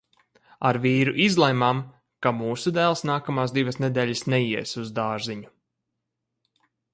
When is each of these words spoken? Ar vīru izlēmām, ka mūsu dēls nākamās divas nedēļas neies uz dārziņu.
Ar 0.67 0.77
vīru 0.85 1.11
izlēmām, 1.25 1.83
ka 2.27 2.31
mūsu 2.37 2.73
dēls 2.77 3.05
nākamās 3.11 3.53
divas 3.59 3.77
nedēļas 3.85 4.25
neies 4.35 4.75
uz 4.85 4.91
dārziņu. 5.01 5.53